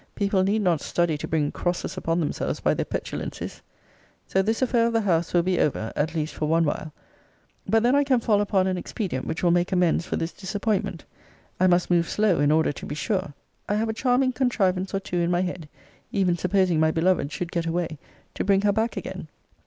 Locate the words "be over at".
5.43-6.15